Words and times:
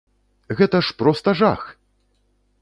Гэта 0.61 0.81
ж 0.87 0.95
проста 1.01 1.29
жах! 1.43 1.61